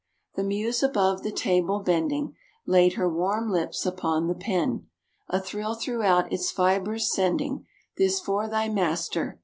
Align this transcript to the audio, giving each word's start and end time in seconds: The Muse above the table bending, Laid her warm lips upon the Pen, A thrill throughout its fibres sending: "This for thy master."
The 0.33 0.43
Muse 0.43 0.81
above 0.81 1.21
the 1.21 1.31
table 1.31 1.79
bending, 1.79 2.33
Laid 2.65 2.93
her 2.93 3.07
warm 3.07 3.51
lips 3.51 3.85
upon 3.85 4.25
the 4.25 4.33
Pen, 4.33 4.87
A 5.29 5.39
thrill 5.39 5.75
throughout 5.75 6.33
its 6.33 6.49
fibres 6.49 7.11
sending: 7.13 7.67
"This 7.97 8.19
for 8.19 8.47
thy 8.47 8.67
master." 8.67 9.39